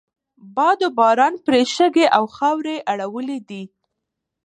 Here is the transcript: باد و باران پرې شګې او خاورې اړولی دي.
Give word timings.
باد 0.55 0.79
و 0.87 0.89
باران 0.97 1.33
پرې 1.45 1.61
شګې 1.75 2.05
او 2.17 2.23
خاورې 2.35 2.75
اړولی 2.91 3.39
دي. 3.49 3.63